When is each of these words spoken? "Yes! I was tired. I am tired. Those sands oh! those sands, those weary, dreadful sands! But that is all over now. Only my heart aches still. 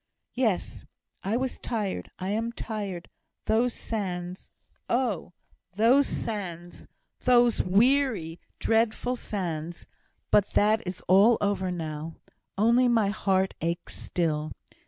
"Yes! 0.33 0.83
I 1.23 1.37
was 1.37 1.59
tired. 1.59 2.09
I 2.17 2.29
am 2.29 2.53
tired. 2.53 3.07
Those 3.45 3.71
sands 3.75 4.49
oh! 4.89 5.33
those 5.75 6.07
sands, 6.07 6.87
those 7.19 7.61
weary, 7.61 8.39
dreadful 8.57 9.15
sands! 9.15 9.85
But 10.31 10.53
that 10.53 10.81
is 10.87 11.03
all 11.07 11.37
over 11.39 11.69
now. 11.69 12.15
Only 12.57 12.87
my 12.87 13.09
heart 13.09 13.53
aches 13.61 13.95
still. 13.95 14.53